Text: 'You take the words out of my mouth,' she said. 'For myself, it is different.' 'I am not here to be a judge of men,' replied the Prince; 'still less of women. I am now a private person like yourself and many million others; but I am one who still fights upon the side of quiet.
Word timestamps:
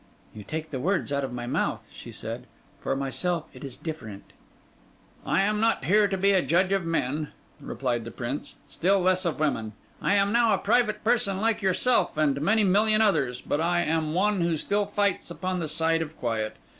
'You 0.33 0.43
take 0.43 0.71
the 0.71 0.79
words 0.79 1.11
out 1.11 1.23
of 1.23 1.31
my 1.31 1.45
mouth,' 1.45 1.87
she 1.93 2.11
said. 2.11 2.47
'For 2.79 2.95
myself, 2.95 3.47
it 3.53 3.63
is 3.63 3.77
different.' 3.77 4.33
'I 5.27 5.41
am 5.41 5.59
not 5.59 5.85
here 5.85 6.07
to 6.07 6.17
be 6.17 6.31
a 6.31 6.41
judge 6.41 6.71
of 6.71 6.87
men,' 6.87 7.27
replied 7.59 8.03
the 8.03 8.09
Prince; 8.09 8.55
'still 8.67 8.99
less 8.99 9.25
of 9.25 9.39
women. 9.39 9.73
I 10.01 10.15
am 10.15 10.33
now 10.33 10.55
a 10.55 10.57
private 10.57 11.03
person 11.03 11.39
like 11.39 11.61
yourself 11.61 12.17
and 12.17 12.41
many 12.41 12.63
million 12.63 12.99
others; 12.99 13.41
but 13.41 13.61
I 13.61 13.81
am 13.81 14.15
one 14.15 14.41
who 14.41 14.57
still 14.57 14.87
fights 14.87 15.29
upon 15.29 15.59
the 15.59 15.67
side 15.67 16.01
of 16.01 16.17
quiet. 16.17 16.55